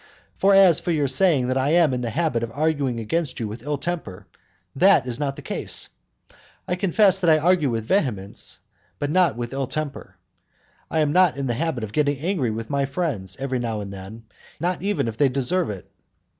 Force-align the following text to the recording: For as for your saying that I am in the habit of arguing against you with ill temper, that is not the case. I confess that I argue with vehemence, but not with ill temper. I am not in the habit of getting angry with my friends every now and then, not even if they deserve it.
For 0.33 0.55
as 0.55 0.79
for 0.79 0.89
your 0.89 1.07
saying 1.07 1.47
that 1.49 1.59
I 1.59 1.73
am 1.73 1.93
in 1.93 2.01
the 2.01 2.09
habit 2.09 2.41
of 2.41 2.51
arguing 2.53 2.99
against 2.99 3.39
you 3.39 3.47
with 3.47 3.61
ill 3.61 3.77
temper, 3.77 4.25
that 4.75 5.05
is 5.05 5.19
not 5.19 5.35
the 5.35 5.43
case. 5.43 5.89
I 6.67 6.73
confess 6.73 7.19
that 7.19 7.29
I 7.29 7.37
argue 7.37 7.69
with 7.69 7.85
vehemence, 7.85 8.61
but 8.97 9.11
not 9.11 9.37
with 9.37 9.53
ill 9.53 9.67
temper. 9.67 10.15
I 10.89 11.01
am 11.01 11.13
not 11.13 11.37
in 11.37 11.45
the 11.45 11.53
habit 11.53 11.83
of 11.83 11.93
getting 11.93 12.17
angry 12.17 12.49
with 12.49 12.67
my 12.67 12.85
friends 12.87 13.37
every 13.37 13.59
now 13.59 13.79
and 13.79 13.93
then, 13.93 14.23
not 14.59 14.81
even 14.81 15.07
if 15.07 15.17
they 15.17 15.29
deserve 15.29 15.69
it. 15.69 15.87